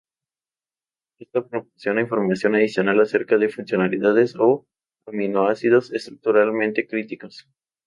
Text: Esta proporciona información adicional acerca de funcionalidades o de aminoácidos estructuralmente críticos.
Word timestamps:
Esta 1.19 1.47
proporciona 1.47 2.01
información 2.01 2.55
adicional 2.55 2.99
acerca 3.01 3.37
de 3.37 3.49
funcionalidades 3.49 4.33
o 4.35 4.65
de 5.05 5.13
aminoácidos 5.15 5.93
estructuralmente 5.93 6.87
críticos. 6.87 7.47